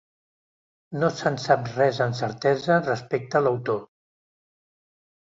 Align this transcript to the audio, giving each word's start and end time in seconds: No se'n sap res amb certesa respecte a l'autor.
No 1.01 1.09
se'n 1.17 1.35
sap 1.43 1.67
res 1.73 1.99
amb 2.05 2.17
certesa 2.19 2.77
respecte 2.87 3.39
a 3.41 3.43
l'autor. 3.49 3.77